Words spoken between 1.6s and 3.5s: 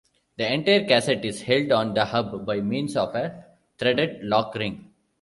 on the hub by means of a